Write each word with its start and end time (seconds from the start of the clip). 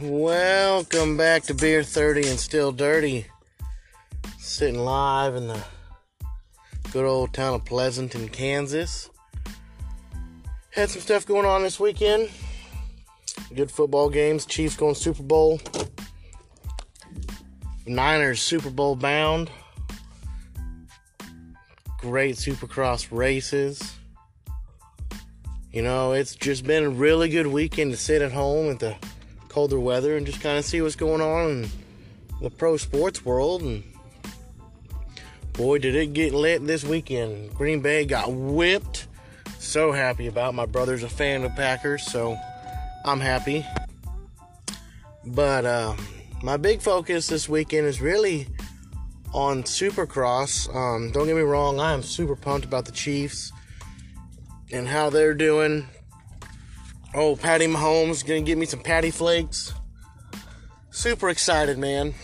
Welcome 0.00 1.16
back 1.16 1.42
to 1.44 1.54
Beer 1.54 1.82
30 1.82 2.28
and 2.28 2.38
Still 2.38 2.70
Dirty. 2.70 3.26
Sitting 4.38 4.78
live 4.78 5.34
in 5.34 5.48
the 5.48 5.60
good 6.92 7.04
old 7.04 7.34
town 7.34 7.54
of 7.54 7.64
Pleasanton, 7.64 8.28
Kansas. 8.28 9.10
Had 10.70 10.90
some 10.90 11.02
stuff 11.02 11.26
going 11.26 11.46
on 11.46 11.64
this 11.64 11.80
weekend. 11.80 12.30
Good 13.52 13.72
football 13.72 14.08
games. 14.08 14.46
Chiefs 14.46 14.76
going 14.76 14.94
Super 14.94 15.24
Bowl. 15.24 15.60
Niners 17.84 18.40
Super 18.40 18.70
Bowl 18.70 18.94
bound. 18.94 19.50
Great 21.98 22.36
Supercross 22.36 23.08
races. 23.10 23.96
You 25.72 25.82
know, 25.82 26.12
it's 26.12 26.36
just 26.36 26.64
been 26.64 26.84
a 26.84 26.90
really 26.90 27.28
good 27.28 27.48
weekend 27.48 27.90
to 27.90 27.96
sit 27.96 28.22
at 28.22 28.30
home 28.30 28.70
at 28.70 28.78
the 28.78 28.94
colder 29.58 29.80
weather 29.80 30.16
and 30.16 30.24
just 30.24 30.40
kind 30.40 30.56
of 30.56 30.64
see 30.64 30.80
what's 30.80 30.94
going 30.94 31.20
on 31.20 31.50
in 31.50 31.70
the 32.40 32.48
pro 32.48 32.76
sports 32.76 33.24
world. 33.24 33.60
And 33.60 33.82
boy, 35.54 35.78
did 35.78 35.96
it 35.96 36.12
get 36.12 36.32
lit 36.32 36.64
this 36.64 36.84
weekend. 36.84 37.52
Green 37.56 37.80
Bay 37.80 38.04
got 38.04 38.30
whipped. 38.30 39.08
So 39.58 39.90
happy 39.90 40.28
about. 40.28 40.54
My 40.54 40.64
brother's 40.64 41.02
a 41.02 41.08
fan 41.08 41.42
of 41.42 41.56
Packers, 41.56 42.04
so 42.04 42.38
I'm 43.04 43.18
happy. 43.18 43.66
But 45.26 45.64
uh, 45.64 45.96
my 46.40 46.56
big 46.56 46.80
focus 46.80 47.26
this 47.26 47.48
weekend 47.48 47.88
is 47.88 48.00
really 48.00 48.46
on 49.34 49.64
Supercross. 49.64 50.72
Um, 50.72 51.10
don't 51.10 51.26
get 51.26 51.34
me 51.34 51.42
wrong, 51.42 51.80
I 51.80 51.94
am 51.94 52.04
super 52.04 52.36
pumped 52.36 52.64
about 52.64 52.84
the 52.84 52.92
Chiefs 52.92 53.50
and 54.70 54.86
how 54.86 55.10
they're 55.10 55.34
doing. 55.34 55.88
Oh, 57.14 57.36
Patty 57.36 57.66
Mahomes 57.66 58.26
gonna 58.26 58.42
give 58.42 58.58
me 58.58 58.66
some 58.66 58.80
patty 58.80 59.10
flakes. 59.10 59.72
Super 60.90 61.30
excited, 61.30 61.78
man. 61.78 62.14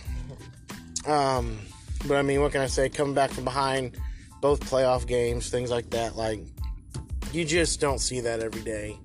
Um, 1.06 1.58
but 2.06 2.16
I 2.16 2.22
mean, 2.22 2.42
what 2.42 2.52
can 2.52 2.60
I 2.60 2.66
say? 2.66 2.88
Coming 2.88 3.14
back 3.14 3.30
from 3.30 3.44
behind, 3.44 3.96
both 4.40 4.60
playoff 4.60 5.06
games, 5.06 5.48
things 5.48 5.70
like 5.70 5.90
that. 5.90 6.16
Like, 6.16 6.40
you 7.32 7.44
just 7.44 7.80
don't 7.80 7.98
see 7.98 8.20
that 8.20 8.40
every 8.40 8.62
day. 8.62 8.98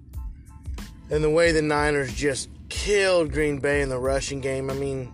And 1.10 1.24
the 1.24 1.30
way 1.30 1.52
the 1.52 1.62
Niners 1.62 2.14
just 2.14 2.50
killed 2.68 3.32
Green 3.32 3.60
Bay 3.60 3.82
in 3.82 3.90
the 3.90 3.98
rushing 3.98 4.42
game. 4.42 4.70
I 4.70 4.74
mean, 4.74 5.12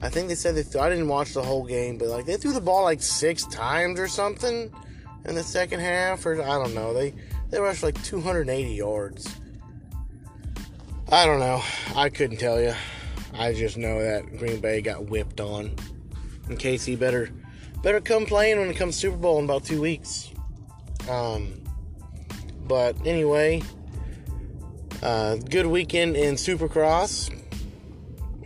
I 0.00 0.08
think 0.08 0.28
they 0.28 0.34
said 0.34 0.54
they. 0.54 0.62
Th- 0.62 0.76
I 0.76 0.88
didn't 0.88 1.08
watch 1.08 1.34
the 1.34 1.42
whole 1.42 1.64
game, 1.64 1.98
but 1.98 2.08
like 2.08 2.24
they 2.24 2.36
threw 2.36 2.52
the 2.52 2.60
ball 2.60 2.82
like 2.82 3.02
six 3.02 3.44
times 3.46 4.00
or 4.00 4.08
something 4.08 4.72
in 5.26 5.34
the 5.34 5.42
second 5.42 5.80
half, 5.80 6.24
or 6.24 6.42
I 6.42 6.58
don't 6.58 6.74
know. 6.74 6.92
They 6.94 7.14
they 7.50 7.60
rushed 7.60 7.82
like 7.82 8.02
280 8.02 8.74
yards. 8.74 9.28
I 11.12 11.26
don't 11.26 11.40
know. 11.40 11.62
I 11.94 12.08
couldn't 12.08 12.38
tell 12.38 12.58
you. 12.58 12.72
I 13.34 13.52
just 13.52 13.76
know 13.76 14.02
that 14.02 14.38
Green 14.38 14.60
Bay 14.60 14.80
got 14.80 15.10
whipped 15.10 15.42
on. 15.42 15.76
And 16.48 16.58
Casey 16.58 16.96
better 16.96 17.28
better 17.82 18.00
come 18.00 18.24
playing 18.24 18.58
when 18.58 18.70
it 18.70 18.78
comes 18.78 18.96
Super 18.96 19.18
Bowl 19.18 19.38
in 19.38 19.44
about 19.44 19.62
two 19.62 19.82
weeks. 19.82 20.30
Um, 21.10 21.62
but 22.66 22.96
anyway, 23.04 23.62
uh, 25.02 25.36
good 25.36 25.66
weekend 25.66 26.16
in 26.16 26.36
Supercross. 26.36 27.30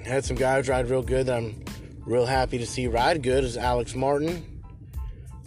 Had 0.04 0.24
some 0.24 0.36
guys 0.36 0.68
ride 0.68 0.90
real 0.90 1.02
good 1.02 1.26
that 1.26 1.36
I'm 1.36 1.64
real 2.04 2.26
happy 2.26 2.58
to 2.58 2.66
see 2.66 2.88
ride 2.88 3.22
good 3.22 3.44
is 3.44 3.56
Alex 3.56 3.94
Martin. 3.94 4.44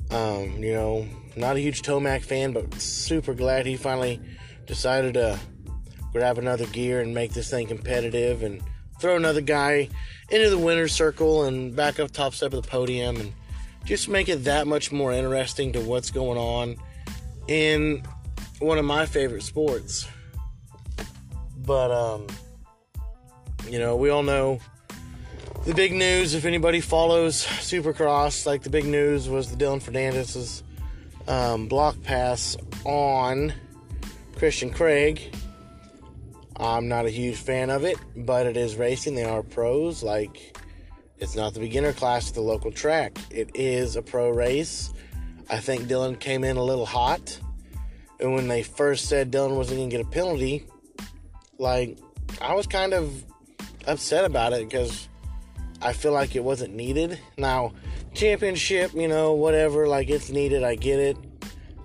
Um, 0.10 0.64
you 0.64 0.72
know, 0.72 1.06
not 1.36 1.58
a 1.58 1.60
huge 1.60 1.82
Tomac 1.82 2.24
fan, 2.24 2.54
but 2.54 2.80
super 2.80 3.34
glad 3.34 3.66
he 3.66 3.76
finally 3.76 4.22
decided 4.66 5.16
to 5.16 5.38
grab 6.12 6.38
another 6.38 6.66
gear 6.68 7.02
and 7.02 7.14
make 7.14 7.34
this 7.34 7.50
thing 7.50 7.68
competitive 7.68 8.44
and 8.44 8.62
throw 9.00 9.16
another 9.16 9.42
guy 9.42 9.90
into 10.30 10.50
the 10.50 10.58
winner's 10.58 10.94
circle 10.94 11.44
and 11.44 11.76
back 11.76 12.00
up 12.00 12.12
top 12.12 12.34
step 12.34 12.54
of 12.54 12.64
the 12.64 12.68
podium 12.70 13.18
and 13.18 13.34
just 13.86 14.10
make 14.10 14.28
it 14.30 14.44
that 14.44 14.68
much 14.68 14.92
more 14.92 15.12
interesting 15.14 15.72
to 15.74 15.80
what's 15.82 16.12
going 16.12 16.38
on 16.38 16.76
in 17.48 18.04
one 18.60 18.78
of 18.78 18.86
my 18.86 19.06
favorite 19.06 19.44
sports. 19.44 20.08
But 21.66 21.92
um 21.92 22.28
you 23.70 23.80
know, 23.80 23.96
we 23.96 24.10
all 24.10 24.24
know 24.24 24.60
the 25.66 25.74
big 25.74 25.94
news 25.94 26.34
if 26.34 26.46
anybody 26.46 26.82
follows 26.82 27.46
Supercross, 27.46 28.46
like 28.46 28.64
the 28.64 28.70
big 28.70 28.86
news 28.86 29.30
was 29.30 29.54
the 29.54 29.64
Dylan 29.64 29.82
Ferrandis's 29.82 30.64
um, 31.28 31.68
block 31.68 32.02
pass 32.04 32.58
on 32.86 33.54
Christian 34.38 34.72
Craig. 34.72 35.36
I'm 36.60 36.88
not 36.88 37.06
a 37.06 37.10
huge 37.10 37.38
fan 37.38 37.70
of 37.70 37.86
it, 37.86 37.98
but 38.16 38.46
it 38.46 38.58
is 38.58 38.76
racing. 38.76 39.16
They 39.16 39.24
are 39.24 39.44
pros. 39.44 40.04
Like, 40.04 40.58
it's 41.18 41.36
not 41.36 41.54
the 41.54 41.60
beginner 41.60 41.94
class 41.94 42.30
at 42.30 42.36
the 42.36 42.42
local 42.42 42.72
track, 42.72 43.18
it 43.30 43.52
is 43.54 43.96
a 43.96 44.02
pro 44.02 44.30
race. 44.30 44.94
I 45.50 45.58
think 45.58 45.84
Dylan 45.84 46.20
came 46.20 46.44
in 46.44 46.58
a 46.58 46.64
little 46.64 46.86
hot. 46.86 47.40
And 48.20 48.34
when 48.34 48.48
they 48.48 48.64
first 48.64 49.06
said 49.06 49.32
Dylan 49.32 49.56
wasn't 49.56 49.80
going 49.80 49.90
to 49.90 49.98
get 49.98 50.06
a 50.06 50.10
penalty, 50.10 50.66
like, 51.58 51.98
I 52.42 52.54
was 52.54 52.68
kind 52.68 52.94
of 52.94 53.24
upset 53.88 54.26
about 54.26 54.54
it 54.54 54.68
because 54.68 55.08
I 55.82 55.94
feel 55.94 56.12
like 56.12 56.36
it 56.36 56.44
wasn't 56.44 56.76
needed. 56.76 57.20
Now, 57.38 57.74
championship, 58.14 58.94
you 58.94 59.08
know, 59.08 59.34
whatever, 59.34 59.88
like 59.88 60.10
it's 60.10 60.30
needed, 60.30 60.64
I 60.64 60.76
get 60.76 61.00
it. 61.00 61.18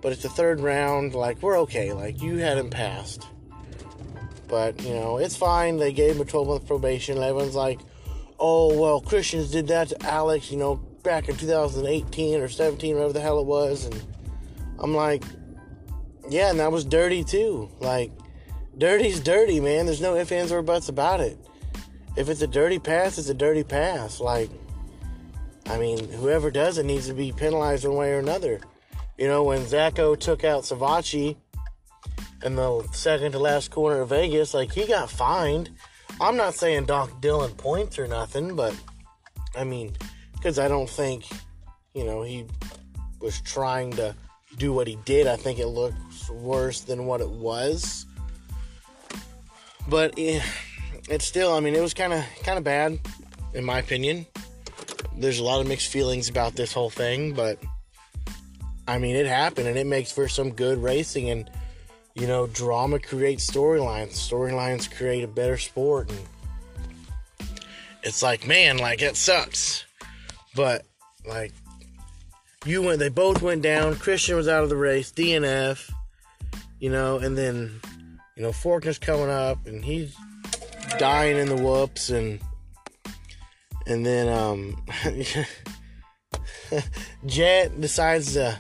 But 0.03 0.13
it's 0.13 0.23
the 0.23 0.29
third 0.29 0.61
round, 0.61 1.15
like 1.15 1.41
we're 1.43 1.59
okay. 1.61 1.93
Like 1.93 2.21
you 2.21 2.39
had 2.39 2.59
him 2.59 2.69
passed. 2.71 3.27
But, 4.55 4.81
you 4.83 4.95
know, 4.95 5.17
it's 5.17 5.35
fine. 5.35 5.79
They 5.79 5.93
gave 5.93 6.15
him 6.15 6.23
a 6.23 6.25
12 6.25 6.47
month 6.47 6.67
probation. 6.69 7.19
Everyone's 7.19 7.57
like, 7.57 7.81
oh, 8.39 8.79
well, 8.81 9.01
Christians 9.01 9.51
did 9.51 9.67
that 9.67 9.89
to 9.89 10.07
Alex, 10.07 10.49
you 10.49 10.57
know, 10.57 10.77
back 11.03 11.29
in 11.29 11.37
2018 11.37 12.41
or 12.41 12.47
17, 12.47 12.95
whatever 12.95 13.13
the 13.13 13.21
hell 13.21 13.41
it 13.41 13.47
was. 13.47 13.87
And 13.87 14.01
I'm 14.79 14.95
like, 14.95 15.25
yeah, 16.31 16.51
and 16.51 16.61
that 16.61 16.71
was 16.71 16.85
dirty 16.85 17.25
too. 17.25 17.69
Like, 17.81 18.13
dirty's 18.79 19.19
dirty, 19.19 19.59
man. 19.59 19.87
There's 19.87 20.01
no 20.01 20.15
ifs, 20.15 20.31
ands, 20.31 20.53
or 20.53 20.63
buts 20.63 20.89
about 20.89 21.19
it. 21.19 21.37
If 22.17 22.29
it's 22.29 22.43
a 22.43 22.47
dirty 22.47 22.79
pass, 22.79 23.19
it's 23.19 23.29
a 23.31 23.35
dirty 23.35 23.65
pass. 23.65 24.21
Like, 24.21 24.51
I 25.67 25.79
mean, 25.79 26.09
whoever 26.13 26.53
does 26.53 26.79
it 26.79 26.87
needs 26.87 27.09
to 27.09 27.13
be 27.13 27.33
penalized 27.33 27.85
one 27.89 27.97
way 27.97 28.13
or 28.13 28.21
another. 28.21 28.61
You 29.19 29.27
know, 29.27 29.43
when 29.43 29.63
Zacho 29.63 30.17
took 30.17 30.45
out 30.45 30.63
Savatgy 30.63 31.39
in 32.45 32.57
the 32.57 32.87
second 32.93 33.33
to 33.33 33.39
last 33.39 33.71
corner 33.71 34.03
of 34.03 34.11
Vegas, 34.11 34.55
like 34.55 34.73
he 34.73 34.87
got 34.87 35.11
fined. 35.11 35.71
I'm 36.21 36.37
not 36.37 36.55
saying 36.55 36.85
dock 36.85 37.21
Dylan 37.21 37.57
points 37.57 37.99
or 37.99 38.07
nothing, 38.07 38.55
but 38.55 38.77
I 39.57 39.65
mean, 39.65 39.93
because 40.35 40.59
I 40.59 40.69
don't 40.69 40.89
think, 40.89 41.25
you 41.95 42.05
know, 42.05 42.23
he 42.23 42.45
was 43.21 43.41
trying 43.41 43.93
to 43.93 44.15
do 44.59 44.73
what 44.73 44.87
he 44.87 44.97
did. 45.05 45.27
I 45.27 45.37
think 45.37 45.59
it 45.59 45.67
looks 45.67 46.31
worse 46.31 46.83
than 46.83 47.07
what 47.07 47.21
it 47.21 47.31
was. 47.31 48.07
But 49.89 50.15
eh, 50.19 50.41
it's 51.09 51.25
still, 51.25 51.55
I 51.55 51.61
mean, 51.61 51.75
it 51.75 51.81
was 51.81 51.95
kind 51.95 52.13
of 52.13 52.25
kind 52.43 52.59
of 52.59 52.65
bad, 52.65 53.01
in 53.55 53.65
my 53.65 53.79
opinion. 53.79 54.27
There's 55.17 55.39
a 55.39 55.45
lot 55.45 55.61
of 55.61 55.67
mixed 55.67 55.91
feelings 55.91 56.29
about 56.29 56.57
this 56.57 56.73
whole 56.73 56.91
thing, 56.91 57.33
but 57.33 57.59
I 58.87 58.99
mean, 58.99 59.17
it 59.17 59.27
happened, 59.27 59.69
and 59.69 59.79
it 59.79 59.87
makes 59.87 60.13
for 60.13 60.29
some 60.29 60.51
good 60.53 60.83
racing. 60.83 61.31
And 61.31 61.51
you 62.15 62.27
know, 62.27 62.47
drama 62.47 62.99
creates 62.99 63.51
storylines. 63.51 64.13
Storylines 64.13 64.95
create 64.95 65.25
a 65.25 65.29
better 65.29 65.59
sport, 65.59 66.11
and 66.11 66.21
it's 68.03 68.23
like, 68.23 68.47
man, 68.47 68.79
like 68.79 69.03
it 69.03 69.17
sucks, 69.17 69.85
but 70.55 70.85
like 71.27 71.53
you 72.65 72.83
went, 72.83 72.99
they 72.99 73.09
both 73.09 73.43
went 73.43 73.63
down. 73.63 73.97
Christian 73.97 74.37
was 74.37 74.49
out 74.49 74.63
of 74.63 74.69
the 74.69 74.77
race, 74.77 75.13
DNF, 75.13 75.91
you 76.79 76.91
know, 76.91 77.19
and 77.19 77.37
then 77.37 77.81
you 78.37 78.43
know 78.43 78.51
Forkner's 78.51 78.99
coming 78.99 79.31
up, 79.31 79.67
and 79.67 79.85
he's 79.85 80.15
dying 80.99 81.37
in 81.37 81.49
the 81.49 81.57
whoops, 81.57 82.11
and 82.11 82.41
and 83.87 84.07
then 84.07 84.29
um, 84.29 84.83
Jett 87.27 87.81
decides 87.81 88.35
to 88.35 88.59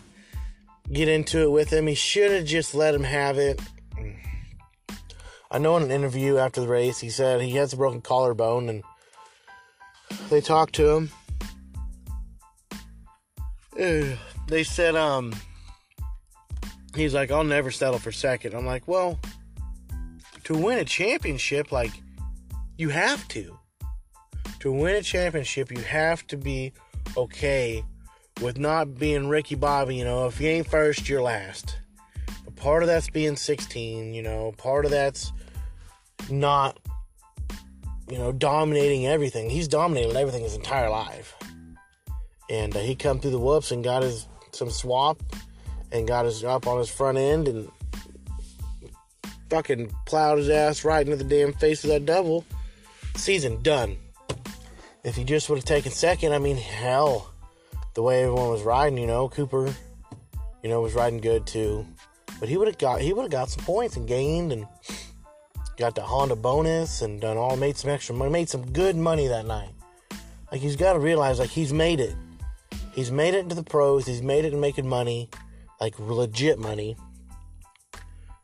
get 0.92 1.08
into 1.08 1.42
it 1.42 1.50
with 1.50 1.70
him. 1.70 1.86
He 1.86 1.94
should 1.94 2.30
have 2.30 2.44
just 2.44 2.74
let 2.74 2.94
him 2.94 3.04
have 3.04 3.38
it. 3.38 3.60
I 5.50 5.58
know 5.58 5.76
in 5.76 5.84
an 5.84 5.90
interview 5.90 6.38
after 6.38 6.60
the 6.60 6.68
race, 6.68 6.98
he 6.98 7.10
said 7.10 7.40
he 7.40 7.52
has 7.52 7.72
a 7.72 7.76
broken 7.76 8.00
collarbone, 8.00 8.68
and 8.68 8.82
they 10.28 10.40
talked 10.40 10.74
to 10.76 10.88
him. 10.90 11.10
They 14.48 14.64
said, 14.64 14.96
um, 14.96 15.32
he's 16.94 17.14
like, 17.14 17.30
I'll 17.30 17.44
never 17.44 17.70
settle 17.70 17.98
for 17.98 18.12
second. 18.12 18.54
I'm 18.54 18.66
like, 18.66 18.86
well, 18.88 19.20
to 20.44 20.54
win 20.54 20.78
a 20.78 20.84
championship, 20.84 21.72
like, 21.72 21.92
you 22.76 22.88
have 22.88 23.26
to. 23.28 23.58
To 24.60 24.72
win 24.72 24.96
a 24.96 25.02
championship, 25.02 25.70
you 25.70 25.82
have 25.82 26.26
to 26.28 26.36
be 26.36 26.72
okay 27.16 27.84
with 28.40 28.58
not 28.58 28.98
being 28.98 29.28
Ricky 29.28 29.54
Bobby. 29.54 29.96
You 29.96 30.04
know, 30.04 30.26
if 30.26 30.40
you 30.40 30.48
ain't 30.48 30.68
first, 30.68 31.08
you're 31.08 31.22
last. 31.22 31.78
But 32.44 32.56
part 32.56 32.82
of 32.82 32.88
that's 32.88 33.10
being 33.10 33.36
16, 33.36 34.14
you 34.14 34.22
know, 34.22 34.52
part 34.56 34.84
of 34.84 34.90
that's 34.90 35.32
not 36.30 36.78
you 38.08 38.18
know, 38.18 38.32
dominating 38.32 39.06
everything. 39.06 39.48
He's 39.48 39.68
dominated 39.68 40.16
everything 40.16 40.42
his 40.42 40.54
entire 40.54 40.90
life. 40.90 41.34
And 42.50 42.76
uh, 42.76 42.80
he 42.80 42.94
come 42.94 43.18
through 43.18 43.30
the 43.30 43.38
whoops 43.38 43.70
and 43.70 43.82
got 43.82 44.02
his 44.02 44.28
some 44.52 44.70
swap 44.70 45.20
and 45.90 46.06
got 46.06 46.26
his 46.26 46.44
up 46.44 46.66
on 46.66 46.78
his 46.78 46.88
front 46.88 47.18
end 47.18 47.48
and 47.48 47.68
fucking 49.50 49.92
plowed 50.06 50.38
his 50.38 50.48
ass 50.48 50.84
right 50.84 51.04
into 51.06 51.16
the 51.16 51.24
damn 51.24 51.52
face 51.54 51.82
of 51.84 51.90
that 51.90 52.04
double. 52.04 52.44
Season 53.16 53.62
done. 53.62 53.96
If 55.02 55.16
he 55.16 55.24
just 55.24 55.48
would 55.48 55.56
have 55.56 55.64
taken 55.64 55.92
second, 55.92 56.32
I 56.32 56.38
mean, 56.38 56.56
hell, 56.56 57.33
the 57.94 58.02
way 58.02 58.24
everyone 58.24 58.50
was 58.50 58.62
riding, 58.62 58.98
you 58.98 59.06
know, 59.06 59.28
Cooper, 59.28 59.72
you 60.62 60.68
know, 60.68 60.80
was 60.80 60.94
riding 60.94 61.20
good 61.20 61.46
too. 61.46 61.86
But 62.40 62.48
he 62.48 62.56
would 62.56 62.68
have 62.68 62.78
got 62.78 63.00
he 63.00 63.12
would 63.12 63.22
have 63.22 63.30
got 63.30 63.50
some 63.50 63.64
points 63.64 63.96
and 63.96 64.06
gained 64.06 64.52
and 64.52 64.66
got 65.76 65.94
the 65.94 66.02
Honda 66.02 66.36
bonus 66.36 67.02
and 67.02 67.20
done 67.20 67.36
all 67.36 67.56
made 67.56 67.76
some 67.76 67.90
extra 67.90 68.14
money, 68.14 68.30
made 68.30 68.48
some 68.48 68.70
good 68.72 68.96
money 68.96 69.28
that 69.28 69.46
night. 69.46 69.70
Like 70.50 70.60
he's 70.60 70.76
got 70.76 70.92
to 70.94 70.98
realize 70.98 71.38
like 71.38 71.50
he's 71.50 71.72
made 71.72 72.00
it. 72.00 72.14
He's 72.92 73.10
made 73.10 73.34
it 73.34 73.40
into 73.40 73.54
the 73.54 73.62
pros. 73.64 74.06
He's 74.06 74.22
made 74.22 74.44
it 74.44 74.52
in 74.52 74.60
making 74.60 74.88
money, 74.88 75.28
like 75.80 75.98
legit 75.98 76.58
money. 76.58 76.96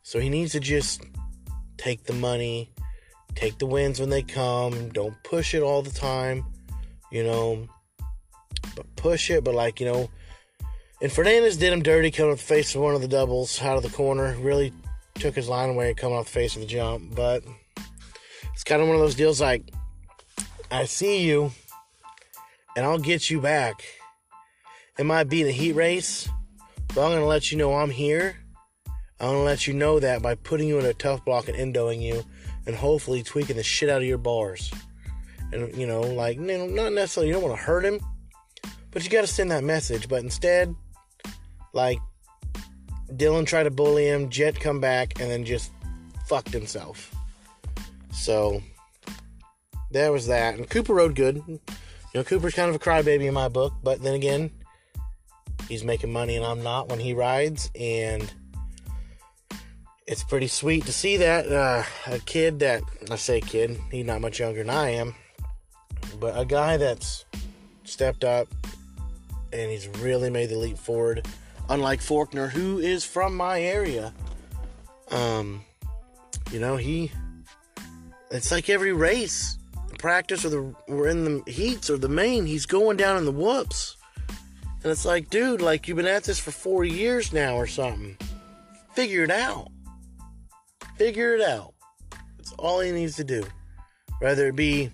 So 0.03 0.19
he 0.19 0.29
needs 0.29 0.51
to 0.53 0.59
just 0.59 1.03
take 1.77 2.03
the 2.03 2.13
money, 2.13 2.73
take 3.33 3.57
the 3.59 3.65
wins 3.65 3.99
when 3.99 4.09
they 4.09 4.23
come. 4.23 4.89
Don't 4.89 5.15
push 5.23 5.53
it 5.53 5.61
all 5.61 5.81
the 5.81 5.91
time, 5.91 6.45
you 7.11 7.23
know. 7.23 7.67
But 8.75 8.95
push 8.95 9.29
it, 9.29 9.43
but 9.43 9.53
like 9.53 9.79
you 9.79 9.85
know. 9.85 10.09
And 11.01 11.11
Ferrandis 11.11 11.59
did 11.59 11.73
him 11.73 11.81
dirty 11.81 12.11
coming 12.11 12.31
off 12.31 12.37
the 12.37 12.43
face 12.43 12.75
of 12.75 12.81
one 12.81 12.93
of 12.93 13.01
the 13.01 13.07
doubles 13.07 13.61
out 13.61 13.77
of 13.77 13.83
the 13.83 13.89
corner. 13.89 14.35
Really 14.39 14.71
took 15.15 15.35
his 15.35 15.49
line 15.49 15.69
away 15.69 15.93
coming 15.93 16.17
off 16.17 16.25
the 16.25 16.31
face 16.31 16.55
of 16.55 16.61
the 16.61 16.67
jump. 16.67 17.15
But 17.15 17.43
it's 18.53 18.63
kind 18.63 18.81
of 18.81 18.87
one 18.87 18.95
of 18.95 19.01
those 19.01 19.15
deals 19.15 19.41
like, 19.41 19.63
I 20.69 20.85
see 20.85 21.23
you, 21.23 21.51
and 22.77 22.85
I'll 22.85 22.99
get 22.99 23.29
you 23.29 23.41
back. 23.41 23.83
It 24.97 25.05
might 25.05 25.25
be 25.25 25.41
in 25.41 25.47
a 25.47 25.51
heat 25.51 25.73
race, 25.73 26.29
but 26.89 27.01
I'm 27.01 27.09
going 27.09 27.19
to 27.21 27.25
let 27.25 27.51
you 27.51 27.57
know 27.57 27.73
I'm 27.73 27.89
here. 27.89 28.37
I'm 29.19 29.27
going 29.27 29.37
to 29.39 29.43
let 29.43 29.67
you 29.67 29.73
know 29.73 29.99
that 29.99 30.21
by 30.21 30.35
putting 30.35 30.67
you 30.67 30.79
in 30.79 30.85
a 30.85 30.93
tough 30.93 31.25
block 31.25 31.47
and 31.47 31.57
endoing 31.57 32.01
you, 32.01 32.23
and 32.67 32.75
hopefully 32.75 33.23
tweaking 33.23 33.55
the 33.55 33.63
shit 33.63 33.89
out 33.89 34.01
of 34.01 34.07
your 34.07 34.17
bars. 34.17 34.71
And, 35.51 35.75
you 35.75 35.87
know, 35.87 36.01
like, 36.01 36.37
you 36.37 36.43
know, 36.43 36.67
not 36.67 36.93
necessarily, 36.93 37.27
you 37.27 37.33
don't 37.33 37.43
want 37.43 37.57
to 37.57 37.63
hurt 37.63 37.83
him, 37.83 37.99
but 38.91 39.03
you 39.03 39.09
got 39.09 39.21
to 39.21 39.27
send 39.27 39.51
that 39.51 39.63
message. 39.63 40.07
But 40.07 40.23
instead, 40.23 40.75
like, 41.73 41.99
Dylan 43.11 43.45
tried 43.45 43.63
to 43.63 43.71
bully 43.71 44.07
him, 44.07 44.29
Jett 44.29 44.59
come 44.59 44.79
back, 44.79 45.19
and 45.19 45.29
then 45.29 45.45
just 45.45 45.71
fucked 46.27 46.53
himself. 46.53 47.13
So, 48.11 48.61
that 49.91 50.09
was 50.09 50.27
that. 50.27 50.55
And 50.55 50.69
Cooper 50.69 50.93
rode 50.93 51.15
good. 51.15 51.43
You 51.47 51.59
know, 52.19 52.23
Cooper's 52.23 52.53
kind 52.53 52.69
of 52.69 52.75
a 52.75 52.79
crybaby 52.79 53.25
in 53.25 53.33
my 53.33 53.47
book, 53.47 53.73
but 53.83 54.01
then 54.01 54.13
again, 54.13 54.51
he's 55.69 55.83
making 55.83 56.11
money 56.11 56.35
and 56.35 56.45
I'm 56.45 56.61
not 56.61 56.89
when 56.89 56.99
he 56.99 57.13
rides, 57.13 57.71
and 57.79 58.31
it's 60.07 60.23
pretty 60.23 60.47
sweet 60.47 60.85
to 60.85 60.91
see 60.91 61.17
that 61.17 61.49
uh, 61.49 61.83
a 62.07 62.19
kid 62.19 62.59
that 62.59 62.83
I 63.09 63.15
say 63.15 63.39
kid, 63.39 63.79
he's 63.91 64.05
not 64.05 64.19
much 64.19 64.39
younger 64.39 64.59
than 64.59 64.69
I 64.69 64.89
am, 64.89 65.15
but 66.19 66.37
a 66.37 66.43
guy 66.43 66.75
that's 66.75 67.23
stepped 67.85 68.25
up 68.25 68.47
and 69.53 69.71
he's 69.71 69.87
really 69.99 70.29
made 70.29 70.49
the 70.49 70.57
leap 70.57 70.77
forward. 70.77 71.25
Unlike 71.69 72.01
Forkner, 72.01 72.49
who 72.49 72.79
is 72.79 73.05
from 73.05 73.35
my 73.35 73.61
area, 73.61 74.13
um, 75.09 75.63
you 76.51 76.59
know 76.59 76.77
he. 76.77 77.11
It's 78.29 78.51
like 78.51 78.69
every 78.69 78.93
race, 78.93 79.57
practice 79.97 80.43
or 80.43 80.49
the 80.49 80.75
we're 80.87 81.07
in 81.07 81.23
the 81.23 81.51
heats 81.51 81.89
or 81.89 81.97
the 81.97 82.09
main, 82.09 82.45
he's 82.45 82.65
going 82.65 82.97
down 82.97 83.17
in 83.17 83.25
the 83.25 83.31
whoops, 83.31 83.97
and 84.83 84.91
it's 84.91 85.05
like, 85.05 85.29
dude, 85.29 85.61
like 85.61 85.87
you've 85.87 85.97
been 85.97 86.07
at 86.07 86.23
this 86.23 86.39
for 86.39 86.51
four 86.51 86.83
years 86.83 87.31
now 87.31 87.55
or 87.55 87.67
something. 87.67 88.17
Figure 88.93 89.23
it 89.23 89.31
out. 89.31 89.69
Figure 90.97 91.35
it 91.35 91.41
out. 91.41 91.73
That's 92.37 92.51
all 92.53 92.79
he 92.79 92.91
needs 92.91 93.15
to 93.17 93.23
do. 93.23 93.43
Whether 94.19 94.47
it 94.47 94.55
be, 94.55 94.91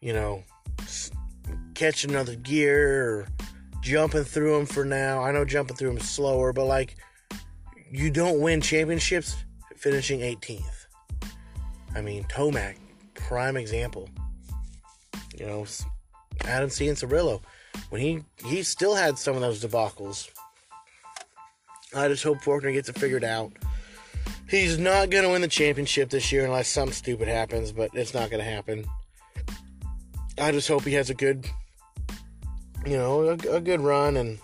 you 0.00 0.12
know, 0.12 0.42
catch 1.76 2.04
another 2.04 2.34
gear 2.34 3.04
or 3.04 3.28
jumping 3.82 4.24
through 4.24 4.56
them 4.56 4.66
for 4.66 4.84
now. 4.84 5.22
I 5.22 5.30
know 5.30 5.44
jumping 5.44 5.76
through 5.76 5.90
them 5.90 5.98
is 5.98 6.08
slower, 6.08 6.52
but 6.52 6.64
like, 6.64 6.96
you 7.90 8.10
don't 8.10 8.40
win 8.40 8.60
championships 8.60 9.36
finishing 9.76 10.20
18th. 10.20 10.86
I 11.94 12.00
mean, 12.00 12.24
Tomac, 12.24 12.76
prime 13.14 13.56
example. 13.56 14.08
You 15.38 15.46
know, 15.46 15.66
Adam 16.44 16.70
Cianciarulo, 16.70 17.42
when 17.90 18.00
he 18.00 18.22
he 18.44 18.62
still 18.62 18.94
had 18.94 19.18
some 19.18 19.34
of 19.34 19.42
those 19.42 19.62
debacles. 19.62 20.30
I 21.94 22.08
just 22.08 22.24
hope 22.24 22.38
Forkner 22.38 22.72
gets 22.72 22.88
it 22.88 22.98
figured 22.98 23.24
out. 23.24 23.52
He's 24.48 24.78
not 24.78 25.10
going 25.10 25.24
to 25.24 25.30
win 25.30 25.40
the 25.40 25.48
championship 25.48 26.10
this 26.10 26.30
year 26.30 26.44
unless 26.44 26.68
something 26.68 26.92
stupid 26.92 27.28
happens, 27.28 27.72
but 27.72 27.90
it's 27.94 28.14
not 28.14 28.30
going 28.30 28.44
to 28.44 28.50
happen. 28.50 28.84
I 30.38 30.52
just 30.52 30.68
hope 30.68 30.84
he 30.84 30.92
has 30.94 31.10
a 31.10 31.14
good, 31.14 31.46
you 32.86 32.96
know, 32.96 33.22
a, 33.22 33.56
a 33.56 33.60
good 33.60 33.80
run. 33.80 34.16
And 34.16 34.38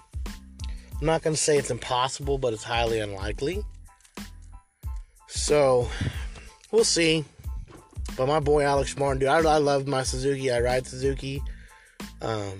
I'm 1.00 1.06
not 1.06 1.22
going 1.22 1.34
to 1.34 1.40
say 1.40 1.56
it's 1.56 1.70
impossible, 1.70 2.38
but 2.38 2.52
it's 2.52 2.64
highly 2.64 2.98
unlikely. 2.98 3.62
So 5.28 5.88
we'll 6.70 6.84
see. 6.84 7.24
But 8.16 8.26
my 8.26 8.40
boy 8.40 8.64
Alex 8.64 8.96
Martin, 8.98 9.20
dude, 9.20 9.28
I, 9.28 9.38
I 9.38 9.58
love 9.58 9.86
my 9.86 10.02
Suzuki. 10.02 10.50
I 10.50 10.60
ride 10.60 10.86
Suzuki. 10.86 11.42
Um, 12.20 12.58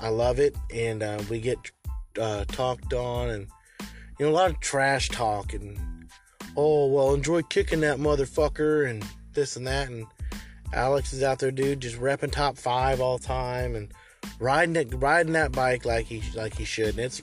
I 0.00 0.08
love 0.08 0.38
it, 0.38 0.54
and 0.72 1.02
uh, 1.02 1.22
we 1.28 1.40
get 1.40 1.58
uh, 2.18 2.44
talked 2.46 2.94
on, 2.94 3.28
and 3.30 3.46
you 4.18 4.26
know, 4.26 4.32
a 4.32 4.32
lot 4.32 4.50
of 4.50 4.60
trash 4.60 5.08
talk, 5.08 5.52
and 5.52 5.78
oh 6.56 6.86
well, 6.86 7.12
enjoy 7.12 7.42
kicking 7.42 7.80
that 7.80 7.98
motherfucker, 7.98 8.88
and 8.88 9.04
this 9.34 9.56
and 9.56 9.66
that, 9.66 9.88
and 9.88 10.06
Alex 10.72 11.12
is 11.12 11.22
out 11.22 11.40
there, 11.40 11.50
dude, 11.50 11.80
just 11.80 11.96
repping 11.96 12.32
top 12.32 12.56
five 12.56 13.00
all 13.00 13.18
the 13.18 13.26
time, 13.26 13.74
and 13.74 13.92
riding 14.38 14.76
it, 14.76 14.92
riding 14.96 15.32
that 15.34 15.52
bike 15.52 15.84
like 15.84 16.06
he 16.06 16.22
like 16.34 16.56
he 16.56 16.64
should, 16.64 16.90
and 16.90 17.00
it's 17.00 17.22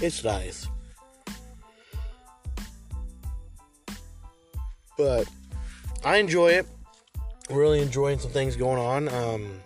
it's 0.00 0.24
nice. 0.24 0.68
But 4.96 5.28
I 6.04 6.16
enjoy 6.18 6.52
it. 6.52 6.66
Really 7.50 7.80
enjoying 7.80 8.18
some 8.18 8.30
things 8.30 8.56
going 8.56 8.78
on. 8.78 9.08
Um, 9.08 9.60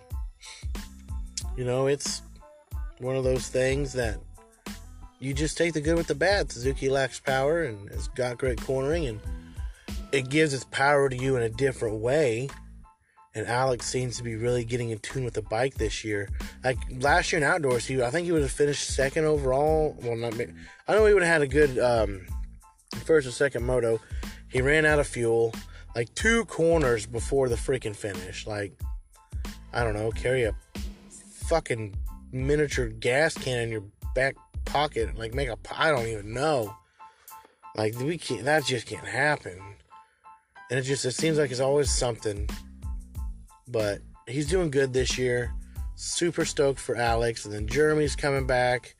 you 1.55 1.63
know, 1.63 1.87
it's 1.87 2.21
one 2.99 3.15
of 3.15 3.23
those 3.23 3.47
things 3.47 3.93
that 3.93 4.17
you 5.19 5.33
just 5.33 5.57
take 5.57 5.73
the 5.73 5.81
good 5.81 5.97
with 5.97 6.07
the 6.07 6.15
bad. 6.15 6.51
Suzuki 6.51 6.89
lacks 6.89 7.19
power 7.19 7.63
and 7.63 7.89
it's 7.91 8.07
got 8.09 8.37
great 8.37 8.61
cornering, 8.61 9.07
and 9.07 9.19
it 10.11 10.29
gives 10.29 10.53
its 10.53 10.63
power 10.65 11.09
to 11.09 11.15
you 11.15 11.35
in 11.35 11.43
a 11.43 11.49
different 11.49 11.95
way. 11.99 12.49
And 13.37 13.45
Alex 13.45 13.85
seems 13.85 14.17
to 14.17 14.23
be 14.23 14.35
really 14.35 14.65
getting 14.65 14.89
in 14.89 14.97
tune 14.97 15.23
with 15.23 15.35
the 15.35 15.43
bike 15.43 15.75
this 15.75 16.03
year. 16.03 16.27
Like 16.63 16.79
last 16.99 17.31
year 17.31 17.39
in 17.39 17.47
outdoors, 17.47 17.85
he 17.85 18.01
I 18.01 18.09
think 18.09 18.25
he 18.25 18.31
would 18.31 18.41
have 18.41 18.51
finished 18.51 18.95
second 18.95 19.25
overall. 19.25 19.95
Well, 20.01 20.15
not 20.15 20.33
I 20.87 20.93
know 20.93 21.05
he 21.05 21.13
would 21.13 21.21
have 21.21 21.33
had 21.33 21.41
a 21.43 21.47
good 21.47 21.77
um, 21.77 22.25
first 23.05 23.27
or 23.27 23.31
second 23.31 23.63
moto. 23.63 23.99
He 24.49 24.63
ran 24.63 24.85
out 24.85 24.97
of 24.97 25.05
fuel 25.05 25.53
like 25.95 26.11
two 26.15 26.45
corners 26.45 27.05
before 27.05 27.47
the 27.47 27.55
freaking 27.55 27.95
finish. 27.95 28.47
Like 28.47 28.73
I 29.71 29.83
don't 29.83 29.93
know, 29.93 30.09
carry 30.09 30.43
a 30.43 30.55
fucking 31.47 31.95
miniature 32.31 32.87
gas 32.87 33.35
can 33.35 33.59
in 33.59 33.69
your 33.69 33.83
back 34.15 34.35
pocket, 34.65 35.15
like 35.15 35.35
make 35.35 35.49
a 35.49 35.57
I 35.75 35.91
don't 35.91 36.07
even 36.07 36.33
know. 36.33 36.75
Like 37.75 37.99
we 37.99 38.17
can't. 38.17 38.45
That 38.45 38.65
just 38.65 38.87
can't 38.87 39.05
happen. 39.05 39.61
And 40.71 40.79
it 40.79 40.83
just 40.83 41.05
it 41.05 41.11
seems 41.11 41.37
like 41.37 41.51
it's 41.51 41.59
always 41.59 41.91
something. 41.91 42.49
But 43.67 44.01
he's 44.27 44.47
doing 44.47 44.71
good 44.71 44.93
this 44.93 45.17
year. 45.17 45.53
Super 45.95 46.45
stoked 46.45 46.79
for 46.79 46.95
Alex, 46.95 47.45
and 47.45 47.53
then 47.53 47.67
Jeremy's 47.67 48.15
coming 48.15 48.45
back. 48.45 48.95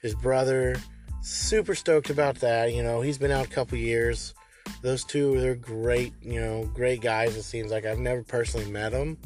His 0.00 0.14
brother, 0.14 0.76
super 1.22 1.74
stoked 1.74 2.10
about 2.10 2.36
that. 2.36 2.72
You 2.72 2.82
know, 2.82 3.00
he's 3.00 3.18
been 3.18 3.30
out 3.30 3.46
a 3.46 3.50
couple 3.50 3.76
years. 3.76 4.34
Those 4.82 5.04
two, 5.04 5.38
they're 5.40 5.54
great. 5.54 6.14
You 6.22 6.40
know, 6.40 6.64
great 6.72 7.00
guys. 7.00 7.36
It 7.36 7.42
seems 7.42 7.70
like 7.70 7.84
I've 7.84 7.98
never 7.98 8.22
personally 8.22 8.70
met 8.70 8.92
them, 8.92 9.18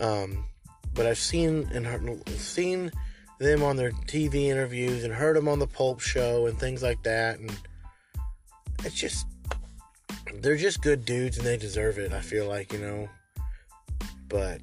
um, 0.00 0.44
but 0.94 1.06
I've 1.06 1.18
seen 1.18 1.68
and 1.72 1.86
heard, 1.86 2.28
seen 2.30 2.90
them 3.38 3.62
on 3.62 3.76
their 3.76 3.92
TV 3.92 4.48
interviews 4.48 5.04
and 5.04 5.12
heard 5.12 5.36
them 5.36 5.48
on 5.48 5.60
the 5.60 5.66
Pulp 5.66 6.00
Show 6.00 6.46
and 6.46 6.58
things 6.58 6.82
like 6.82 7.02
that. 7.04 7.38
And 7.38 7.56
it's 8.84 8.96
just, 8.96 9.26
they're 10.34 10.56
just 10.56 10.82
good 10.82 11.04
dudes 11.04 11.38
and 11.38 11.46
they 11.46 11.56
deserve 11.56 11.98
it. 11.98 12.12
I 12.12 12.20
feel 12.20 12.48
like 12.48 12.72
you 12.72 12.80
know. 12.80 13.08
But 14.28 14.60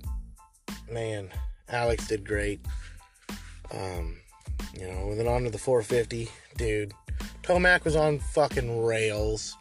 man, 0.91 1.29
Alex 1.69 2.07
did 2.07 2.27
great. 2.27 2.59
Um, 3.71 4.17
you 4.73 4.87
know, 4.87 5.11
and 5.11 5.19
then 5.19 5.27
on 5.27 5.43
to 5.43 5.49
the 5.49 5.57
450, 5.57 6.29
dude. 6.57 6.93
Tomac 7.43 7.83
was 7.83 7.95
on 7.95 8.19
fucking 8.19 8.83
rails. 8.83 9.55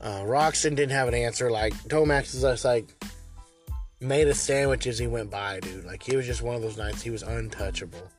Uh, 0.00 0.20
Roczen 0.20 0.76
didn't 0.76 0.90
have 0.90 1.08
an 1.08 1.14
answer. 1.14 1.50
Like 1.50 1.72
Tomac 1.88 2.24
is 2.24 2.42
just 2.42 2.64
like 2.64 2.86
made 4.00 4.28
a 4.28 4.34
sandwich 4.34 4.86
as 4.86 4.98
he 4.98 5.06
went 5.06 5.30
by, 5.30 5.60
dude. 5.60 5.84
Like 5.84 6.02
he 6.02 6.16
was 6.16 6.26
just 6.26 6.42
one 6.42 6.54
of 6.54 6.62
those 6.62 6.76
nights. 6.76 7.02
He 7.02 7.10
was 7.10 7.22
untouchable. 7.22 8.10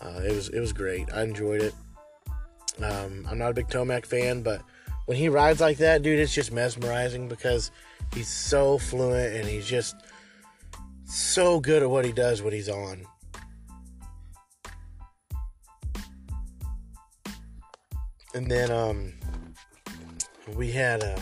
Uh, 0.00 0.20
it 0.24 0.34
was 0.34 0.48
it 0.48 0.60
was 0.60 0.72
great. 0.72 1.12
I 1.12 1.22
enjoyed 1.22 1.60
it. 1.60 1.74
Um, 2.82 3.26
I'm 3.28 3.36
not 3.36 3.50
a 3.50 3.54
big 3.54 3.68
Tomac 3.68 4.06
fan, 4.06 4.42
but 4.42 4.62
when 5.04 5.18
he 5.18 5.28
rides 5.28 5.60
like 5.60 5.78
that, 5.78 6.02
dude, 6.02 6.18
it's 6.18 6.34
just 6.34 6.52
mesmerizing 6.52 7.28
because 7.28 7.70
he's 8.14 8.28
so 8.28 8.78
fluent 8.78 9.34
and 9.36 9.46
he's 9.46 9.66
just 9.66 9.96
so 11.04 11.60
good 11.60 11.82
at 11.82 11.90
what 11.90 12.04
he 12.04 12.12
does 12.12 12.42
when 12.42 12.52
he's 12.52 12.68
on. 12.68 13.04
And 18.34 18.48
then 18.48 18.70
um, 18.70 19.12
we 20.54 20.70
had 20.70 21.02
uh, 21.02 21.18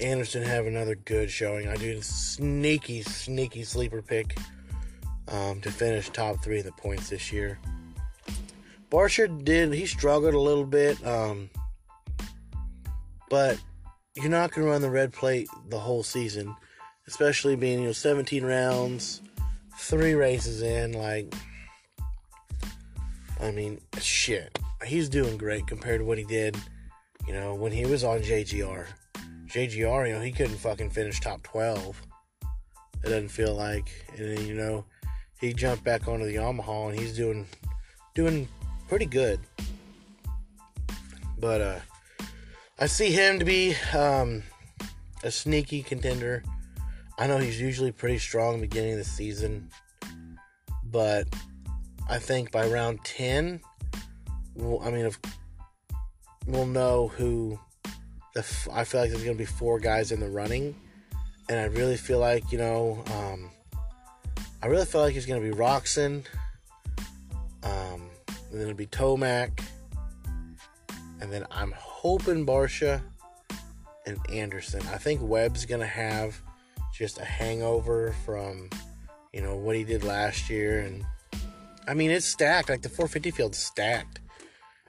Anderson 0.00 0.42
have 0.42 0.66
another 0.66 0.94
good 0.94 1.30
showing. 1.30 1.68
I 1.68 1.76
do 1.76 1.98
a 1.98 2.02
sneaky, 2.02 3.02
sneaky 3.02 3.64
sleeper 3.64 4.02
pick 4.02 4.38
um, 5.28 5.60
to 5.62 5.70
finish 5.70 6.10
top 6.10 6.42
three 6.42 6.60
in 6.60 6.66
the 6.66 6.72
points 6.72 7.08
this 7.08 7.32
year. 7.32 7.58
Barcia 8.90 9.44
did, 9.44 9.72
he 9.72 9.86
struggled 9.86 10.34
a 10.34 10.40
little 10.40 10.64
bit, 10.64 11.04
um, 11.06 11.50
but 13.28 13.58
you're 14.20 14.30
not 14.30 14.52
going 14.52 14.66
to 14.66 14.70
run 14.70 14.82
the 14.82 14.90
red 14.90 15.12
plate 15.12 15.48
the 15.68 15.78
whole 15.78 16.02
season, 16.02 16.54
especially 17.06 17.56
being, 17.56 17.80
you 17.80 17.86
know, 17.86 17.92
17 17.92 18.44
rounds, 18.44 19.22
three 19.78 20.14
races 20.14 20.62
in. 20.62 20.92
Like, 20.92 21.32
I 23.40 23.50
mean, 23.50 23.80
shit. 24.00 24.58
He's 24.84 25.08
doing 25.08 25.36
great 25.36 25.66
compared 25.66 26.00
to 26.00 26.04
what 26.04 26.18
he 26.18 26.24
did, 26.24 26.56
you 27.26 27.32
know, 27.32 27.54
when 27.54 27.72
he 27.72 27.84
was 27.86 28.04
on 28.04 28.20
JGR. 28.20 28.86
JGR, 29.48 30.08
you 30.08 30.14
know, 30.14 30.20
he 30.20 30.32
couldn't 30.32 30.56
fucking 30.56 30.90
finish 30.90 31.20
top 31.20 31.42
12. 31.42 32.00
It 32.42 33.04
doesn't 33.04 33.28
feel 33.28 33.54
like. 33.54 33.90
And 34.16 34.36
then, 34.36 34.46
you 34.46 34.54
know, 34.54 34.84
he 35.40 35.52
jumped 35.52 35.84
back 35.84 36.08
onto 36.08 36.24
the 36.24 36.34
Yamaha 36.34 36.90
and 36.90 36.98
he's 36.98 37.16
doing 37.16 37.46
doing 38.14 38.48
pretty 38.88 39.06
good. 39.06 39.40
But 41.38 41.60
uh 41.60 41.78
I 42.80 42.86
see 42.86 43.10
him 43.10 43.40
to 43.40 43.44
be 43.44 43.74
um 43.92 44.44
a 45.24 45.30
sneaky 45.30 45.82
contender. 45.82 46.44
I 47.18 47.26
know 47.26 47.38
he's 47.38 47.60
usually 47.60 47.90
pretty 47.90 48.18
strong 48.18 48.60
beginning 48.60 48.92
of 48.92 48.98
the 48.98 49.04
season, 49.04 49.70
but 50.84 51.26
I 52.08 52.18
think 52.18 52.52
by 52.52 52.68
round 52.68 53.04
10, 53.04 53.60
we'll, 54.54 54.80
I 54.80 54.92
mean, 54.92 55.06
if 55.06 55.18
we'll 56.46 56.66
know 56.66 57.08
who 57.08 57.58
I 58.72 58.84
feel 58.84 59.00
like 59.00 59.10
there's 59.10 59.24
going 59.24 59.36
to 59.36 59.42
be 59.42 59.44
four 59.44 59.80
guys 59.80 60.12
in 60.12 60.20
the 60.20 60.28
running, 60.28 60.76
and 61.48 61.58
I 61.58 61.64
really 61.64 61.96
feel 61.96 62.20
like 62.20 62.52
you 62.52 62.58
know, 62.58 63.02
um, 63.12 63.50
I 64.62 64.68
really 64.68 64.86
feel 64.86 65.00
like 65.00 65.14
he's 65.14 65.26
going 65.26 65.42
to 65.42 65.50
be 65.50 65.56
Roczen, 65.56 66.24
um, 67.64 68.08
and 68.28 68.52
then 68.52 68.60
it'll 68.60 68.74
be 68.74 68.86
Tomac, 68.86 69.60
and 71.20 71.32
then 71.32 71.46
I'm 71.50 71.72
hoping 71.76 72.46
Barcia 72.46 73.02
and 74.06 74.18
Anderson. 74.30 74.80
I 74.92 74.98
think 74.98 75.20
Webb's 75.22 75.64
going 75.64 75.80
to 75.80 75.86
have 75.86 76.40
just 76.92 77.18
a 77.18 77.24
hangover 77.24 78.14
from 78.24 78.70
you 79.32 79.40
know 79.40 79.56
what 79.56 79.76
he 79.76 79.84
did 79.84 80.04
last 80.04 80.50
year. 80.50 80.80
And 80.80 81.04
I 81.86 81.94
mean 81.94 82.10
it's 82.10 82.26
stacked. 82.26 82.68
Like 82.68 82.82
the 82.82 82.88
450 82.88 83.30
field's 83.30 83.58
stacked. 83.58 84.20